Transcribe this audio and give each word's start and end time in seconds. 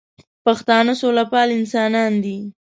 پښتانه 0.45 0.93
سوله 1.01 1.23
پال 1.31 1.49
انسانان 1.59 2.11
دي 2.23 2.37